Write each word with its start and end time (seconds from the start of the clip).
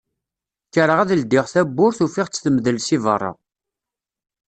Kkreɣ 0.67 0.99
ad 0.99 1.11
ldiɣ 1.21 1.45
tawwurt 1.53 1.99
ufiɣ-tt 2.05 2.41
temdel 2.43 2.77
si 2.85 2.97
berra. 3.03 3.31